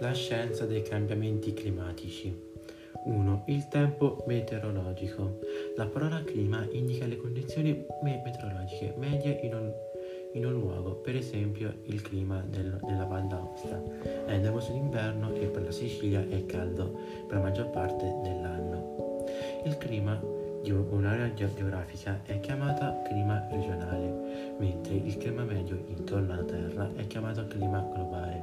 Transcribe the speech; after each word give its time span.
La 0.00 0.12
scienza 0.12 0.64
dei 0.64 0.82
cambiamenti 0.82 1.52
climatici. 1.52 2.32
1. 3.04 3.42
Il 3.46 3.66
tempo 3.66 4.22
meteorologico. 4.26 5.40
La 5.76 5.86
parola 5.86 6.22
clima 6.22 6.64
indica 6.70 7.04
le 7.04 7.16
condizioni 7.16 7.84
me- 8.02 8.22
meteorologiche 8.24 8.94
medie 8.96 9.40
in 9.42 9.54
un, 9.54 9.72
in 10.34 10.46
un, 10.46 10.52
luogo, 10.52 10.94
per 10.96 11.16
esempio 11.16 11.80
il 11.84 12.00
clima 12.00 12.44
del, 12.46 12.78
della 12.84 13.04
Val 13.06 13.26
d'Aosta. 13.26 13.82
È 14.26 14.36
nevoso 14.36 14.70
d'inverno 14.70 15.34
e 15.34 15.46
per 15.46 15.62
la 15.62 15.72
Sicilia 15.72 16.24
è 16.28 16.46
caldo 16.46 16.96
per 17.26 17.38
la 17.38 17.42
maggior 17.42 17.70
parte 17.70 18.04
dell'anno. 18.22 19.24
Il 19.64 19.76
clima 19.78 20.20
di 20.62 20.70
un'area 20.70 21.32
geografica 21.34 22.20
è 22.24 22.38
chiamata 22.40 23.02
clima 23.04 23.46
regionale, 23.50 24.54
mentre 24.58 24.94
il 24.94 25.16
clima 25.16 25.42
medio 25.42 25.82
intorno 25.86 26.32
alla 26.32 26.44
Terra 26.44 26.90
è 26.94 27.06
chiamato 27.06 27.46
clima 27.46 27.80
globale. 27.92 28.42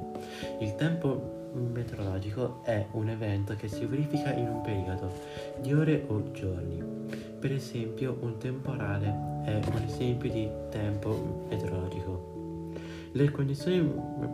Il 0.59 0.75
tempo 0.75 1.43
meteorologico 1.55 2.61
è 2.63 2.85
un 2.91 3.09
evento 3.09 3.55
che 3.55 3.67
si 3.67 3.85
verifica 3.85 4.33
in 4.33 4.47
un 4.47 4.61
periodo 4.61 5.11
di 5.61 5.73
ore 5.73 6.05
o 6.07 6.31
giorni. 6.31 6.83
Per 7.39 7.51
esempio, 7.51 8.17
un 8.21 8.37
temporale 8.37 9.43
è 9.43 9.59
un 9.71 9.81
esempio 9.85 10.31
di 10.31 10.49
tempo 10.69 11.45
meteorologico. 11.49 12.71
Le 13.11 13.31
condizioni 13.31 13.79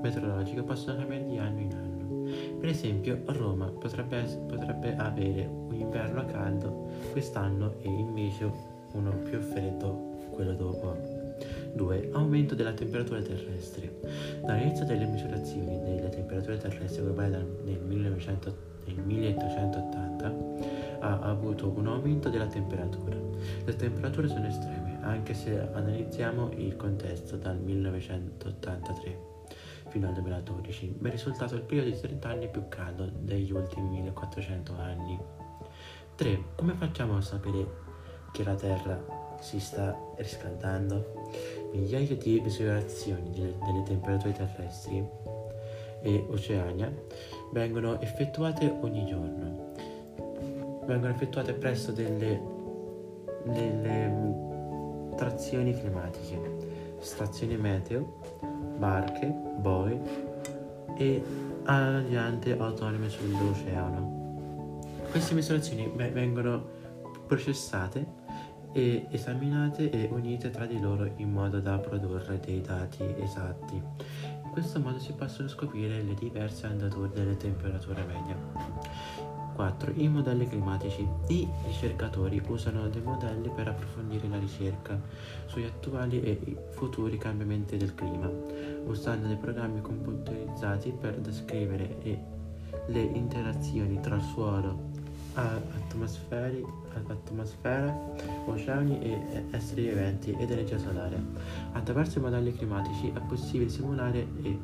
meteorologiche 0.02 0.64
possono 0.64 0.98
cambiare 0.98 1.26
di 1.26 1.38
anno 1.38 1.60
in 1.60 1.74
anno. 1.74 2.60
Per 2.60 2.70
esempio, 2.70 3.22
Roma 3.26 3.68
potrebbe, 3.68 4.24
potrebbe 4.48 4.96
avere 4.96 5.46
un 5.46 5.76
inverno 5.76 6.26
caldo 6.26 6.88
quest'anno 7.12 7.76
e 7.82 7.90
invece 7.90 8.52
uno 8.94 9.12
più 9.12 9.40
freddo 9.40 10.10
quello 10.32 10.54
dopo. 10.54 11.21
2. 11.74 12.10
Aumento 12.14 12.56
della 12.56 12.74
temperatura 12.74 13.22
terrestre. 13.22 14.00
Dall'inizio 14.44 14.86
delle 14.86 15.06
misurazioni 15.06 15.72
terrestri 16.62 17.04
globali 17.04 17.32
nel, 17.64 17.80
1900, 17.80 18.56
nel 18.86 18.96
1880 18.96 21.00
ha 21.00 21.20
avuto 21.22 21.70
un 21.70 21.88
aumento 21.88 22.30
della 22.30 22.48
temperatura. 22.48 23.18
Le 23.66 23.76
temperature 23.76 24.28
sono 24.28 24.48
estreme, 24.48 25.00
anche 25.02 25.34
se 25.34 25.60
analizziamo 25.60 26.52
il 26.58 26.76
contesto 26.76 27.38
dal 27.38 27.60
1983 27.60 29.30
fino 29.88 30.08
al 30.08 30.14
2012, 30.14 30.98
ma 31.00 31.10
è 31.10 31.12
risultato 31.12 31.56
il 31.56 31.62
periodo 31.62 31.90
di 31.90 32.00
30 32.00 32.30
anni 32.30 32.50
più 32.50 32.68
caldo 32.70 33.10
degli 33.12 33.52
ultimi 33.52 33.90
1400 33.90 34.74
anni. 34.78 35.20
3. 36.16 36.44
Come 36.56 36.74
facciamo 36.74 37.18
a 37.18 37.22
sapere 37.22 37.90
che 38.32 38.44
la 38.44 38.56
Terra 38.56 39.04
si 39.40 39.60
sta 39.60 39.98
riscaldando? 40.18 41.30
Migliaia 41.72 42.16
di 42.16 42.42
misurazioni 42.42 43.30
delle, 43.32 43.56
delle 43.64 43.84
temperature 43.84 44.34
terrestri 44.34 45.06
e 46.02 46.26
oceania 46.30 46.92
vengono 47.52 48.00
effettuate 48.02 48.74
ogni 48.82 49.06
giorno. 49.06 49.74
Vengono 50.86 51.14
effettuate 51.14 51.54
presso 51.54 51.92
delle, 51.92 52.42
delle 53.46 54.08
mm, 54.08 55.16
trazioni 55.16 55.74
climatiche, 55.74 56.40
stazioni 57.00 57.56
meteo, 57.56 58.20
barche, 58.78 59.28
boi 59.28 60.00
e 60.98 61.24
aliante 61.64 62.58
autonome 62.58 63.10
sull'oceano. 63.10 64.80
Queste 65.10 65.34
misurazioni 65.34 65.92
vengono 65.96 66.80
processate 67.28 68.06
e 68.72 69.08
esaminate 69.10 69.90
e 69.90 70.10
unite 70.12 70.50
tra 70.50 70.66
di 70.66 70.80
loro 70.80 71.12
in 71.18 71.32
modo 71.32 71.60
da 71.60 71.78
produrre 71.78 72.40
dei 72.40 72.62
dati 72.62 73.04
esatti. 73.20 73.76
In 73.76 74.50
questo 74.52 74.80
modo 74.80 75.00
si 75.00 75.14
possono 75.14 75.48
scoprire 75.48 76.02
le 76.02 76.14
diverse 76.14 76.66
andature 76.66 77.10
delle 77.14 77.38
temperature 77.38 78.04
medie. 78.04 79.40
4. 79.54 79.94
I 79.96 80.08
modelli 80.08 80.48
climatici. 80.48 81.08
I 81.28 81.48
ricercatori 81.66 82.42
usano 82.48 82.88
dei 82.90 83.02
modelli 83.02 83.50
per 83.50 83.68
approfondire 83.68 84.28
la 84.28 84.40
ricerca 84.40 85.00
sugli 85.46 85.66
attuali 85.66 86.22
e 86.22 86.58
futuri 86.70 87.18
cambiamenti 87.18 87.78
del 87.78 87.94
clima, 87.94 88.30
usando 88.86 89.28
dei 89.28 89.36
programmi 89.36 89.82
computerizzati 89.82 90.94
per 91.00 91.20
descrivere 91.20 91.98
le 92.88 93.02
interazioni 93.02 94.00
tra 94.00 94.20
suolo, 94.20 94.90
atmosfera, 95.34 96.54
oceani 98.46 99.02
e 99.02 99.46
esseri 99.52 99.88
viventi 99.88 100.32
ed 100.32 100.52
energia 100.52 100.78
solare. 100.78 101.18
Attraverso 101.74 102.20
i 102.20 102.22
modelli 102.22 102.54
climatici 102.54 103.12
è 103.16 103.20
possibile 103.28 103.70
simulare 103.70 104.28
e 104.44 104.58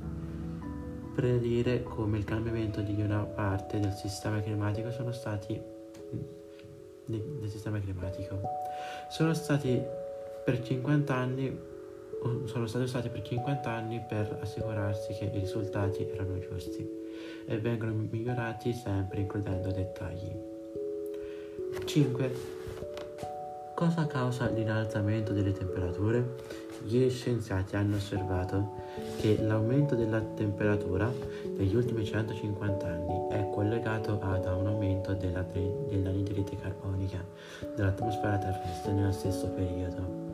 predire 1.17 1.81
come 1.81 2.19
il 2.19 2.23
cambiamento 2.23 2.81
di 2.81 3.01
una 3.01 3.23
parte 3.23 3.79
del 3.79 3.93
sistema 3.93 4.39
climatico 4.39 4.91
sono 4.91 5.11
stati 5.11 5.59
del 7.05 7.49
sistema 7.49 7.79
climatico 7.79 8.39
sono 9.09 9.33
stati 9.33 9.81
per 10.45 10.61
50 10.61 11.15
anni 11.15 11.59
sono 12.45 12.67
stati 12.67 12.83
usati 12.83 13.09
per 13.09 13.21
50 13.21 13.69
anni 13.69 14.03
per 14.07 14.37
assicurarsi 14.41 15.13
che 15.13 15.25
i 15.25 15.39
risultati 15.39 16.07
erano 16.07 16.37
giusti 16.39 16.87
e 17.47 17.57
vengono 17.59 17.93
migliorati 17.93 18.73
sempre 18.73 19.21
includendo 19.21 19.71
dettagli 19.71 19.96
5. 21.97 22.31
Cosa 23.73 24.05
causa 24.05 24.47
l'innalzamento 24.49 25.33
delle 25.33 25.51
temperature? 25.51 26.35
Gli 26.83 27.09
scienziati 27.09 27.75
hanno 27.75 27.95
osservato 27.95 28.73
che 29.19 29.41
l'aumento 29.41 29.95
della 29.95 30.21
temperatura 30.21 31.11
negli 31.57 31.75
ultimi 31.75 32.05
150 32.05 32.85
anni 32.85 33.27
è 33.31 33.49
collegato 33.51 34.19
ad 34.21 34.45
un 34.45 34.67
aumento 34.67 35.13
della, 35.13 35.41
dell'anidride 35.41 36.55
carbonica 36.61 37.17
dell'atmosfera 37.75 38.37
terrestre 38.37 38.91
nello 38.91 39.11
stesso 39.11 39.47
periodo. 39.47 40.25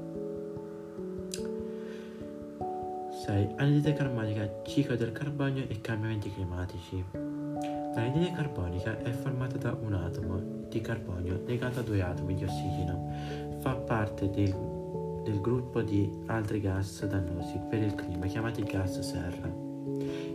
6. 3.25 3.53
Anidride 3.56 3.94
carbonica, 3.94 4.50
ciclo 4.63 4.97
del 4.97 5.13
carbonio 5.13 5.63
e 5.69 5.80
cambiamenti 5.80 6.30
climatici. 6.30 7.32
L'anidride 7.95 8.31
carbonica 8.31 8.97
è 8.97 9.11
formata 9.11 9.57
da 9.57 9.77
un 9.79 9.93
atomo 9.93 10.65
di 10.67 10.81
carbonio 10.81 11.43
legato 11.45 11.79
a 11.79 11.83
due 11.83 12.01
atomi 12.01 12.33
di 12.33 12.43
ossigeno. 12.43 13.11
Fa 13.59 13.75
parte 13.75 14.31
del, 14.31 14.51
del 15.23 15.39
gruppo 15.39 15.81
di 15.83 16.09
altri 16.25 16.59
gas 16.59 17.05
dannosi 17.05 17.59
per 17.69 17.83
il 17.83 17.93
clima 17.93 18.25
chiamati 18.25 18.63
gas 18.63 18.99
serra. 18.99 19.47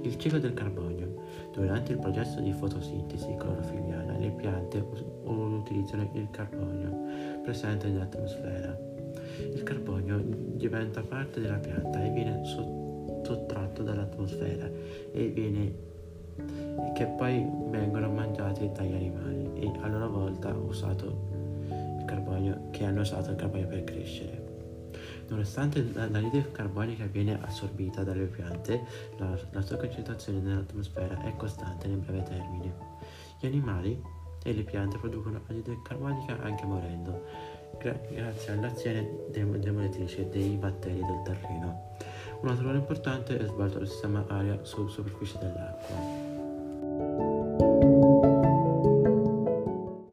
Il 0.03 0.17
ciclo 0.17 0.39
del 0.39 0.55
carbonio. 0.55 1.07
Durante 1.53 1.93
il 1.93 1.99
processo 1.99 2.41
di 2.41 2.53
fotosintesi 2.53 3.35
clorofiliana 3.37 4.17
le 4.17 4.31
piante 4.31 4.85
utilizzano 5.25 6.09
il 6.13 6.29
carbonio 6.31 7.43
presente 7.43 7.89
nell'atmosfera. 7.89 8.79
Il 9.53 9.63
carbonio 9.65 10.23
diventa 10.55 11.03
parte 11.03 11.41
della 11.41 11.59
pianta 11.59 12.05
e 12.05 12.11
viene 12.11 12.41
sottratto 12.45 13.83
dall'atmosfera 13.83 14.71
e 15.11 15.27
viene 15.29 15.87
che 16.95 17.07
poi 17.07 17.47
vengono 17.71 18.11
mangiati 18.11 18.71
dagli 18.73 18.95
animali 18.95 19.51
e 19.61 19.71
a 19.81 19.89
loro 19.89 20.09
volta 20.11 20.51
usato 20.51 21.07
il 21.69 22.05
carbonio 22.07 22.71
che 22.71 22.85
hanno 22.85 23.01
usato 23.01 23.31
il 23.31 23.37
carbonio 23.37 23.67
per 23.67 23.85
crescere. 23.85 24.47
Nonostante 25.29 25.85
l'anidride 25.93 26.51
carbonica 26.53 27.05
viene 27.05 27.39
assorbita 27.41 28.03
dalle 28.03 28.25
piante, 28.25 28.83
la, 29.19 29.39
la 29.51 29.61
sua 29.61 29.77
concentrazione 29.77 30.41
nell'atmosfera 30.41 31.23
è 31.23 31.37
costante 31.37 31.87
nel 31.87 31.99
breve 31.99 32.23
termine. 32.23 32.75
Gli 33.39 33.47
animali 33.47 34.03
e 34.43 34.53
le 34.53 34.63
piante 34.63 34.99
producono 34.99 35.43
anidride 35.49 35.83
carbonica 35.83 36.41
anche 36.41 36.65
morendo, 36.65 37.25
gra- 37.79 38.01
grazie 38.11 38.53
all'azione 38.53 39.07
demolitrice 39.31 40.29
dei 40.31 40.57
batteri 40.57 41.05
del 41.05 41.23
terreno. 41.25 41.97
Un 42.41 42.49
altro 42.49 42.65
ruolo 42.65 42.79
importante 42.79 43.37
è 43.37 43.45
svolto 43.47 43.79
dal 43.79 43.89
sistema 43.89 44.25
aria 44.29 44.59
sulla 44.63 44.89
superficie 44.89 45.39
dell'acqua. 45.39 46.28